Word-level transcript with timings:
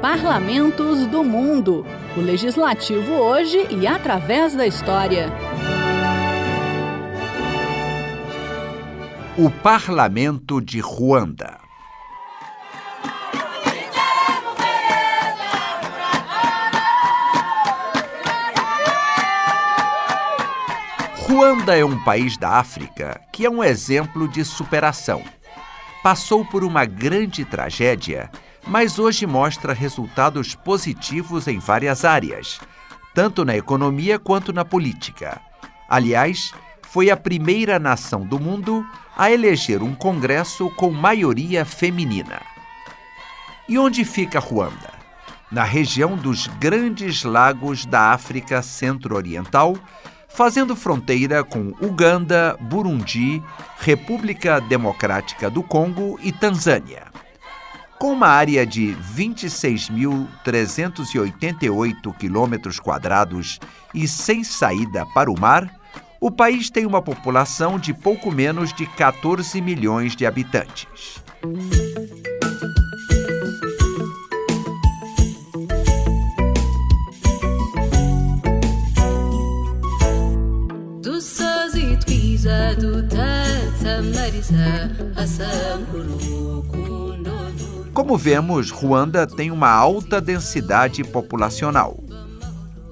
Parlamentos 0.00 1.06
do 1.06 1.24
Mundo. 1.24 1.84
O 2.16 2.20
legislativo 2.20 3.14
hoje 3.14 3.66
e 3.68 3.84
através 3.84 4.54
da 4.54 4.64
história. 4.64 5.26
O 9.36 9.50
Parlamento 9.50 10.60
de 10.60 10.78
Ruanda. 10.78 11.58
Ruanda 21.16 21.76
é 21.76 21.84
um 21.84 21.98
país 22.04 22.36
da 22.36 22.50
África 22.50 23.20
que 23.32 23.44
é 23.44 23.50
um 23.50 23.64
exemplo 23.64 24.28
de 24.28 24.44
superação. 24.44 25.24
Passou 26.04 26.44
por 26.44 26.62
uma 26.62 26.84
grande 26.84 27.44
tragédia, 27.44 28.30
mas 28.68 28.98
hoje 28.98 29.26
mostra 29.26 29.72
resultados 29.72 30.54
positivos 30.54 31.48
em 31.48 31.58
várias 31.58 32.04
áreas, 32.04 32.60
tanto 33.14 33.44
na 33.44 33.56
economia 33.56 34.18
quanto 34.18 34.52
na 34.52 34.64
política. 34.64 35.40
Aliás, 35.88 36.52
foi 36.82 37.10
a 37.10 37.16
primeira 37.16 37.78
nação 37.78 38.26
do 38.26 38.38
mundo 38.38 38.86
a 39.16 39.30
eleger 39.30 39.82
um 39.82 39.94
congresso 39.94 40.70
com 40.70 40.90
maioria 40.90 41.64
feminina. 41.64 42.40
E 43.68 43.78
onde 43.78 44.04
fica 44.04 44.38
Ruanda? 44.38 44.92
Na 45.50 45.64
região 45.64 46.14
dos 46.14 46.46
Grandes 46.46 47.24
Lagos 47.24 47.86
da 47.86 48.12
África 48.12 48.60
Centro-Oriental, 48.62 49.76
fazendo 50.28 50.76
fronteira 50.76 51.42
com 51.42 51.72
Uganda, 51.80 52.56
Burundi, 52.60 53.42
República 53.80 54.60
Democrática 54.60 55.48
do 55.48 55.62
Congo 55.62 56.18
e 56.22 56.30
Tanzânia. 56.30 57.08
Com 57.98 58.12
uma 58.12 58.28
área 58.28 58.64
de 58.64 58.96
26.388 59.16 62.16
quilômetros 62.16 62.78
quadrados 62.78 63.58
e 63.92 64.06
sem 64.06 64.44
saída 64.44 65.04
para 65.06 65.28
o 65.28 65.38
mar, 65.38 65.68
o 66.20 66.30
país 66.30 66.70
tem 66.70 66.86
uma 66.86 67.02
população 67.02 67.76
de 67.76 67.92
pouco 67.92 68.30
menos 68.30 68.72
de 68.72 68.86
14 68.86 69.60
milhões 69.60 70.14
de 70.14 70.24
habitantes. 70.24 70.86
Como 87.92 88.16
vemos, 88.16 88.70
Ruanda 88.70 89.26
tem 89.26 89.50
uma 89.50 89.70
alta 89.70 90.20
densidade 90.20 91.02
populacional. 91.04 92.02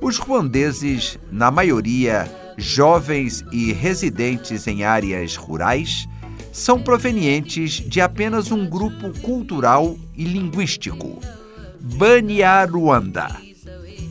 Os 0.00 0.18
ruandeses, 0.18 1.18
na 1.30 1.50
maioria 1.50 2.30
jovens 2.56 3.44
e 3.52 3.72
residentes 3.72 4.66
em 4.66 4.84
áreas 4.84 5.36
rurais, 5.36 6.08
são 6.52 6.80
provenientes 6.80 7.72
de 7.72 8.00
apenas 8.00 8.50
um 8.50 8.66
grupo 8.66 9.12
cultural 9.20 9.96
e 10.16 10.24
linguístico, 10.24 11.20
Banyarwanda. 11.80 13.28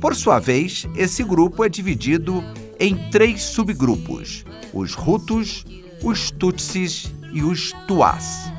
Por 0.00 0.14
sua 0.14 0.38
vez, 0.38 0.86
esse 0.94 1.24
grupo 1.24 1.64
é 1.64 1.68
dividido 1.68 2.42
em 2.78 2.96
três 3.10 3.42
subgrupos: 3.42 4.44
os 4.72 4.96
Hutus, 4.96 5.64
os 6.02 6.30
Tutsis 6.30 7.12
e 7.32 7.42
os 7.42 7.72
Tuás. 7.86 8.57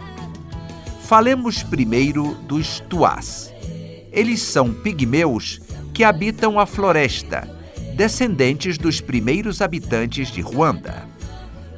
Falemos 1.09 1.63
primeiro 1.63 2.35
dos 2.43 2.81
Tuás. 2.81 3.52
Eles 4.11 4.43
são 4.43 4.71
pigmeus 4.71 5.59
que 5.91 6.03
habitam 6.03 6.59
a 6.59 6.67
floresta, 6.67 7.49
descendentes 7.95 8.77
dos 8.77 9.02
primeiros 9.02 9.59
habitantes 9.59 10.31
de 10.31 10.39
Ruanda. 10.39 11.09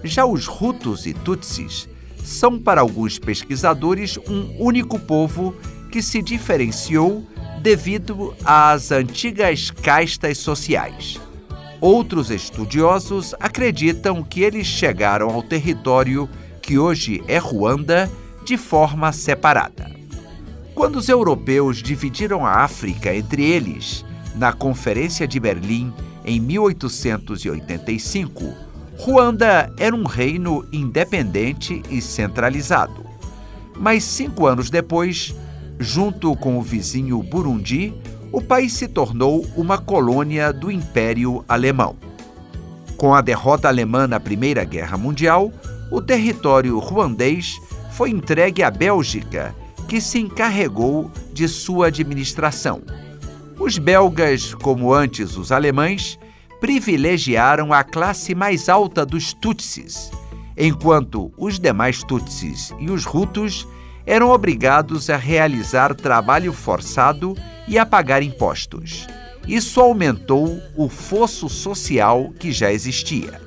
Já 0.03 0.25
os 0.25 0.49
Hutus 0.49 1.05
e 1.05 1.13
Tutsis 1.13 1.87
são, 2.21 2.59
para 2.59 2.81
alguns 2.81 3.17
pesquisadores, 3.17 4.17
um 4.27 4.53
único 4.59 4.99
povo 4.99 5.55
que 5.89 6.01
se 6.01 6.21
diferenciou 6.21 7.25
devido 7.61 8.35
às 8.43 8.91
antigas 8.91 9.71
castas 9.71 10.39
sociais. 10.39 11.21
Outros 11.79 12.29
estudiosos 12.29 13.33
acreditam 13.39 14.25
que 14.25 14.41
eles 14.41 14.67
chegaram 14.67 15.29
ao 15.29 15.41
território 15.41 16.29
que 16.61 16.77
hoje 16.77 17.23
é 17.29 17.37
Ruanda 17.37 18.11
de 18.51 18.57
forma 18.57 19.13
separada. 19.13 19.89
Quando 20.75 20.97
os 20.97 21.07
europeus 21.07 21.81
dividiram 21.81 22.45
a 22.45 22.55
África 22.55 23.15
entre 23.15 23.45
eles, 23.45 24.03
na 24.35 24.51
Conferência 24.51 25.25
de 25.25 25.39
Berlim 25.39 25.93
em 26.25 26.37
1885, 26.37 28.43
Ruanda 28.97 29.73
era 29.77 29.95
um 29.95 30.03
reino 30.03 30.67
independente 30.69 31.81
e 31.89 32.01
centralizado. 32.01 33.05
Mas 33.77 34.03
cinco 34.03 34.45
anos 34.45 34.69
depois, 34.69 35.33
junto 35.79 36.35
com 36.35 36.57
o 36.57 36.61
vizinho 36.61 37.23
Burundi, 37.23 37.93
o 38.33 38.41
país 38.41 38.73
se 38.73 38.89
tornou 38.89 39.47
uma 39.55 39.77
colônia 39.77 40.51
do 40.51 40.69
Império 40.69 41.45
Alemão. 41.47 41.95
Com 42.97 43.15
a 43.15 43.21
derrota 43.21 43.69
alemã 43.69 44.07
na 44.07 44.19
Primeira 44.19 44.65
Guerra 44.65 44.97
Mundial, 44.97 45.53
o 45.89 46.01
território 46.01 46.77
ruandês 46.79 47.55
foi 47.91 48.09
entregue 48.09 48.63
à 48.63 48.71
Bélgica, 48.71 49.55
que 49.87 49.99
se 49.99 50.19
encarregou 50.19 51.11
de 51.33 51.47
sua 51.47 51.87
administração. 51.87 52.81
Os 53.59 53.77
belgas, 53.77 54.53
como 54.55 54.93
antes 54.93 55.37
os 55.37 55.51
alemães, 55.51 56.17
privilegiaram 56.59 57.73
a 57.73 57.83
classe 57.83 58.33
mais 58.33 58.69
alta 58.69 59.05
dos 59.05 59.33
Tutsis, 59.33 60.11
enquanto 60.57 61.31
os 61.37 61.59
demais 61.59 62.03
Tutsis 62.03 62.73
e 62.79 62.89
os 62.89 63.05
Hutus 63.05 63.67
eram 64.05 64.29
obrigados 64.29 65.09
a 65.09 65.17
realizar 65.17 65.93
trabalho 65.93 66.53
forçado 66.53 67.35
e 67.67 67.77
a 67.77 67.85
pagar 67.85 68.23
impostos. 68.23 69.07
Isso 69.47 69.79
aumentou 69.79 70.61
o 70.75 70.87
fosso 70.87 71.49
social 71.49 72.31
que 72.39 72.51
já 72.51 72.71
existia. 72.71 73.41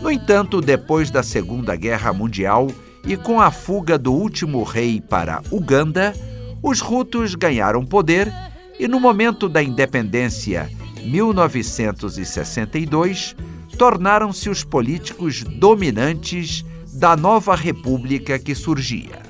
No 0.00 0.10
entanto, 0.10 0.60
depois 0.60 1.10
da 1.10 1.22
Segunda 1.22 1.76
Guerra 1.76 2.12
Mundial 2.12 2.68
e 3.06 3.16
com 3.16 3.40
a 3.40 3.50
fuga 3.50 3.98
do 3.98 4.12
último 4.12 4.62
rei 4.62 5.00
para 5.00 5.42
Uganda, 5.50 6.14
os 6.62 6.80
Hutus 6.80 7.34
ganharam 7.34 7.84
poder 7.84 8.32
e, 8.78 8.86
no 8.88 8.98
momento 8.98 9.46
da 9.48 9.62
independência, 9.62 10.70
1962, 11.04 13.36
tornaram-se 13.76 14.48
os 14.48 14.64
políticos 14.64 15.42
dominantes 15.42 16.64
da 16.94 17.14
nova 17.16 17.54
república 17.54 18.38
que 18.38 18.54
surgia. 18.54 19.22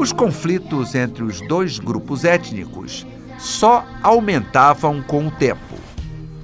Os 0.00 0.12
conflitos 0.12 0.94
entre 0.94 1.22
os 1.22 1.42
dois 1.42 1.78
grupos 1.78 2.24
étnicos 2.24 3.06
só 3.38 3.84
aumentavam 4.02 5.02
com 5.02 5.26
o 5.26 5.30
tempo. 5.30 5.74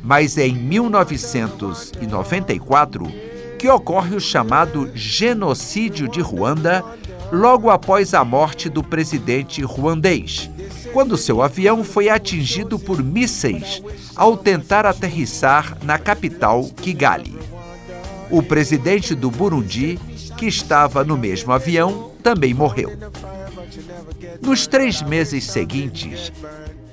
Mas 0.03 0.37
é 0.37 0.47
em 0.47 0.55
1994 0.55 3.07
que 3.59 3.67
ocorre 3.67 4.15
o 4.15 4.21
chamado 4.21 4.91
Genocídio 4.95 6.07
de 6.07 6.21
Ruanda, 6.21 6.85
logo 7.33 7.71
após 7.71 8.13
a 8.13 8.23
morte 8.23 8.69
do 8.69 8.85
presidente 8.85 9.63
ruandês, 9.63 10.51
quando 10.93 11.17
seu 11.17 11.41
avião 11.41 11.83
foi 11.83 12.11
atingido 12.11 12.79
por 12.79 13.03
mísseis 13.03 13.83
ao 14.15 14.37
tentar 14.37 14.85
aterrissar 14.85 15.79
na 15.83 15.99
capital 15.99 16.63
Kigali. 16.77 17.39
O 18.31 18.43
presidente 18.43 19.15
do 19.15 19.31
Burundi, 19.31 19.99
que 20.37 20.45
estava 20.45 21.03
no 21.03 21.17
mesmo 21.17 21.55
avião, 21.55 22.11
também 22.23 22.53
morreu. 22.53 22.93
Nos 24.43 24.67
três 24.67 25.03
meses 25.03 25.45
seguintes, 25.45 26.33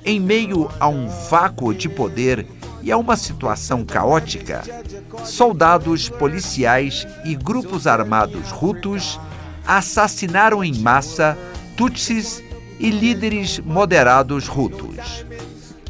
em 0.04 0.20
meio 0.20 0.70
a 0.78 0.88
um 0.88 1.08
vácuo 1.30 1.74
de 1.74 1.88
poder 1.88 2.46
e 2.82 2.92
a 2.92 2.96
uma 2.96 3.16
situação 3.16 3.84
caótica, 3.84 4.62
soldados 5.24 6.08
policiais 6.08 7.06
e 7.24 7.34
grupos 7.34 7.86
armados 7.86 8.50
rutos 8.50 9.18
assassinaram 9.66 10.62
em 10.62 10.74
massa 10.74 11.36
Tutsis 11.76 12.42
e 12.78 12.90
líderes 12.90 13.58
moderados 13.60 14.46
rutos. 14.46 15.24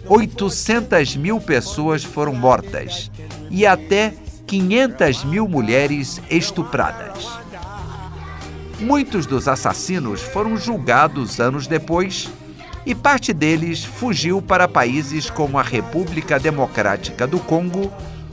800 0.07 1.17
mil 1.17 1.41
pessoas 1.41 2.05
foram 2.05 2.35
mortas 2.35 3.11
e 3.51 3.67
até 3.67 4.15
500 4.47 5.25
mil 5.25 5.49
mulheres 5.49 6.21
estupradas. 6.31 7.44
Muitos 8.81 9.27
dos 9.27 9.47
assassinos 9.49 10.21
foram 10.21 10.57
julgados 10.57 11.41
anos 11.41 11.67
depois 11.67 12.29
e 12.85 12.95
parte 12.95 13.33
deles 13.33 13.85
fugiu 13.85 14.43
para 14.43 14.69
países 14.69 15.31
como 15.31 15.59
a 15.59 15.63
República 15.63 16.39
Democrática 16.39 17.27
do 17.27 17.39
Congo, 17.39 17.93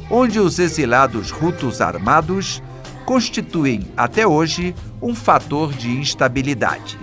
onde 0.09 0.39
os 0.39 0.59
exilados 0.59 1.31
rutos 1.31 1.79
armados 1.79 2.61
constituem 3.05 3.87
até 3.95 4.27
hoje 4.27 4.75
um 5.01 5.15
fator 5.15 5.71
de 5.73 5.89
instabilidade. 5.89 6.97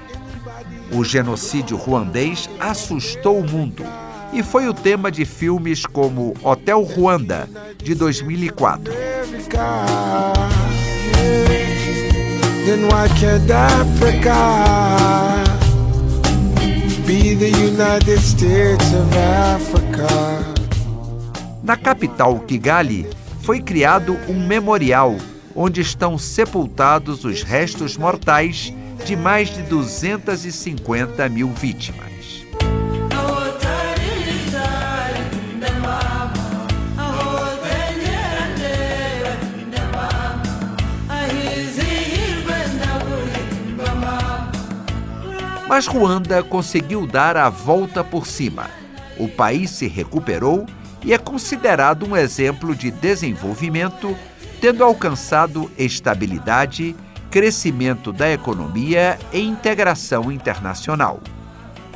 O 0.92 1.04
genocídio 1.04 1.76
ruandês 1.76 2.48
assustou 2.58 3.38
o 3.38 3.48
mundo 3.48 3.84
e 4.32 4.42
foi 4.42 4.68
o 4.68 4.74
tema 4.74 5.10
de 5.10 5.24
filmes 5.24 5.86
como 5.86 6.34
Hotel 6.42 6.82
Ruanda, 6.82 7.48
de 7.82 7.94
2004. 7.94 8.92
Can't 12.68 13.50
Africa 13.50 14.34
be 17.06 17.34
the 17.34 17.48
United 17.48 18.20
States 18.20 18.92
of 18.92 19.08
Africa? 19.16 20.06
Na 21.62 21.78
capital 21.78 22.40
Kigali, 22.40 23.06
foi 23.40 23.62
criado 23.62 24.18
um 24.28 24.46
memorial 24.46 25.16
onde 25.56 25.80
estão 25.80 26.18
sepultados 26.18 27.24
os 27.24 27.42
restos 27.42 27.96
mortais 27.96 28.70
de 29.02 29.16
mais 29.16 29.48
de 29.48 29.62
250 29.62 31.26
mil 31.30 31.48
vítimas. 31.48 32.07
Mas 45.68 45.86
Ruanda 45.86 46.42
conseguiu 46.42 47.06
dar 47.06 47.36
a 47.36 47.50
volta 47.50 48.02
por 48.02 48.26
cima. 48.26 48.70
O 49.18 49.28
país 49.28 49.70
se 49.70 49.86
recuperou 49.86 50.64
e 51.04 51.12
é 51.12 51.18
considerado 51.18 52.06
um 52.06 52.16
exemplo 52.16 52.74
de 52.74 52.90
desenvolvimento, 52.90 54.16
tendo 54.62 54.82
alcançado 54.82 55.70
estabilidade, 55.76 56.96
crescimento 57.30 58.12
da 58.14 58.32
economia 58.32 59.18
e 59.30 59.40
integração 59.40 60.32
internacional. 60.32 61.20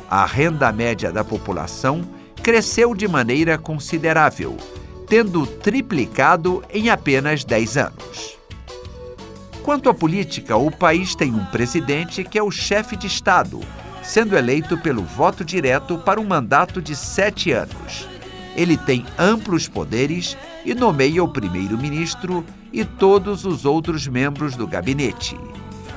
A 0.07 0.23
renda 0.23 0.71
média 0.71 1.11
da 1.11 1.23
população 1.23 2.03
cresceu 2.43 2.93
de 2.93 3.07
maneira 3.07 3.57
considerável, 3.57 4.55
tendo 5.07 5.47
triplicado 5.47 6.63
em 6.69 6.91
apenas 6.91 7.43
10 7.43 7.77
anos. 7.77 8.32
Quanto 9.63 9.89
à 9.89 9.93
política, 9.93 10.57
o 10.57 10.69
país 10.69 11.15
tem 11.15 11.33
um 11.33 11.45
presidente 11.45 12.21
que 12.25 12.37
é 12.37 12.43
o 12.43 12.51
chefe 12.51 12.97
de 12.97 13.07
Estado, 13.07 13.61
sendo 14.03 14.35
eleito 14.35 14.77
pelo 14.77 15.03
voto 15.03 15.45
direto 15.45 15.97
para 15.97 16.19
um 16.19 16.25
mandato 16.25 16.81
de 16.81 16.93
sete 16.93 17.53
anos. 17.53 18.05
Ele 18.57 18.75
tem 18.75 19.05
amplos 19.17 19.69
poderes 19.69 20.35
e 20.65 20.75
nomeia 20.75 21.23
o 21.23 21.29
primeiro-ministro 21.29 22.45
e 22.73 22.83
todos 22.83 23.45
os 23.45 23.63
outros 23.63 24.05
membros 24.05 24.57
do 24.57 24.67
gabinete. 24.67 25.37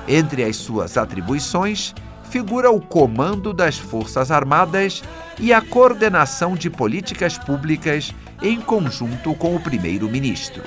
Entre 0.07 0.45
as 0.45 0.55
suas 0.55 0.97
atribuições, 0.97 1.93
figura 2.31 2.71
o 2.71 2.81
comando 2.81 3.53
das 3.53 3.77
Forças 3.77 4.31
Armadas 4.31 5.03
e 5.41 5.53
a 5.53 5.61
coordenação 5.61 6.55
de 6.55 6.71
políticas 6.71 7.37
públicas 7.37 8.15
em 8.41 8.61
conjunto 8.61 9.35
com 9.35 9.57
o 9.57 9.61
primeiro-ministro. 9.61 10.63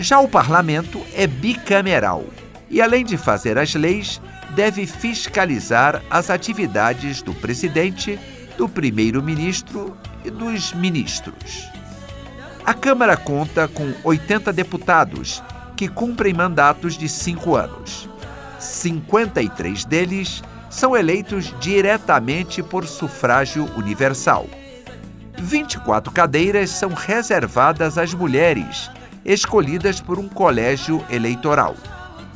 Já 0.00 0.18
o 0.18 0.26
parlamento 0.26 1.06
é 1.14 1.26
bicameral 1.26 2.24
e, 2.70 2.80
além 2.80 3.04
de 3.04 3.18
fazer 3.18 3.58
as 3.58 3.74
leis, 3.74 4.18
deve 4.54 4.86
fiscalizar 4.86 6.02
as 6.08 6.30
atividades 6.30 7.20
do 7.20 7.34
presidente, 7.34 8.18
do 8.56 8.66
primeiro-ministro 8.66 9.94
e 10.24 10.30
dos 10.30 10.72
ministros. 10.72 11.70
A 12.64 12.72
Câmara 12.72 13.14
conta 13.14 13.68
com 13.68 13.92
80 14.02 14.50
deputados 14.54 15.42
que 15.76 15.86
cumprem 15.86 16.32
mandatos 16.32 16.96
de 16.96 17.06
cinco 17.06 17.54
anos. 17.54 18.08
53 18.58 19.84
deles 19.84 20.42
são 20.70 20.96
eleitos 20.96 21.54
diretamente 21.60 22.62
por 22.62 22.86
sufrágio 22.86 23.68
universal. 23.76 24.46
24 25.36 26.10
cadeiras 26.10 26.70
são 26.70 26.94
reservadas 26.94 27.98
às 27.98 28.14
mulheres 28.14 28.90
escolhidas 29.24 30.00
por 30.00 30.18
um 30.18 30.28
colégio 30.28 31.04
eleitoral. 31.10 31.76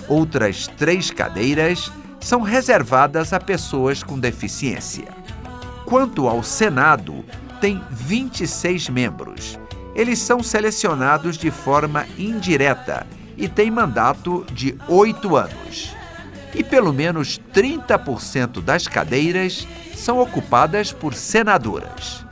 Outras 0.09 0.67
três 0.67 1.11
cadeiras 1.11 1.91
são 2.21 2.43
reservadas 2.43 3.33
a 3.33 3.41
pessoas 3.41 4.03
com 4.03 4.19
deficiência. 4.19 5.09
Quanto 5.85 6.27
ao 6.29 6.43
Senado, 6.43 7.25
tem 7.61 7.83
26 7.91 8.89
membros. 8.89 9.59
Eles 9.95 10.19
são 10.19 10.43
selecionados 10.43 11.37
de 11.37 11.51
forma 11.51 12.07
indireta 12.19 13.07
e 13.37 13.49
têm 13.49 13.71
mandato 13.71 14.45
de 14.53 14.77
oito 14.89 15.37
anos. 15.37 15.95
E 16.55 16.63
pelo 16.63 16.93
menos 16.93 17.41
30% 17.53 18.63
das 18.63 18.87
cadeiras 18.87 19.67
são 19.95 20.19
ocupadas 20.21 20.93
por 20.93 21.15
senadoras. 21.15 22.25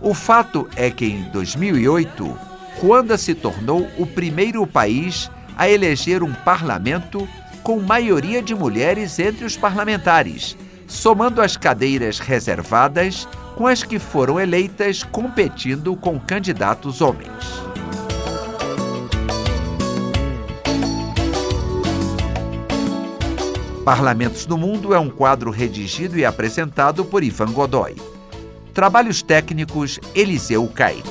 O 0.00 0.14
fato 0.14 0.68
é 0.76 0.90
que 0.90 1.06
em 1.06 1.22
2008, 1.30 2.47
Ruanda 2.80 3.18
se 3.18 3.34
tornou 3.34 3.88
o 3.98 4.06
primeiro 4.06 4.64
país 4.64 5.28
a 5.56 5.68
eleger 5.68 6.22
um 6.22 6.32
parlamento 6.32 7.28
com 7.60 7.80
maioria 7.80 8.40
de 8.40 8.54
mulheres 8.54 9.18
entre 9.18 9.44
os 9.44 9.56
parlamentares, 9.56 10.56
somando 10.86 11.42
as 11.42 11.56
cadeiras 11.56 12.20
reservadas 12.20 13.26
com 13.56 13.66
as 13.66 13.82
que 13.82 13.98
foram 13.98 14.38
eleitas 14.38 15.02
competindo 15.02 15.96
com 15.96 16.20
candidatos 16.20 17.00
homens. 17.00 17.28
Parlamentos 23.84 24.46
do 24.46 24.56
Mundo 24.56 24.94
é 24.94 25.00
um 25.00 25.10
quadro 25.10 25.50
redigido 25.50 26.16
e 26.16 26.24
apresentado 26.24 27.04
por 27.04 27.24
Ivan 27.24 27.50
Godoy. 27.50 27.96
Trabalhos 28.72 29.20
técnicos 29.20 29.98
Eliseu 30.14 30.68
Caire. 30.68 31.02